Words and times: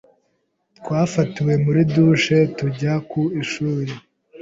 Twafatiwe 0.79 1.53
muri 1.63 1.81
douche 1.93 2.37
tujya 2.57 2.93
ku 3.09 3.21
ishuri. 3.41 3.93